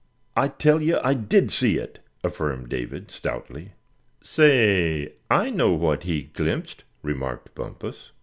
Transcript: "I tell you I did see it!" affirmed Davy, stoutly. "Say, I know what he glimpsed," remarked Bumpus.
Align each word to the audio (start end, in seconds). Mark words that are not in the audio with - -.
"I 0.35 0.47
tell 0.47 0.81
you 0.81 0.97
I 1.03 1.13
did 1.13 1.51
see 1.51 1.77
it!" 1.77 1.99
affirmed 2.23 2.69
Davy, 2.69 3.05
stoutly. 3.09 3.73
"Say, 4.23 5.13
I 5.29 5.51
know 5.51 5.73
what 5.73 6.05
he 6.05 6.23
glimpsed," 6.23 6.83
remarked 7.03 7.53
Bumpus. 7.53 8.09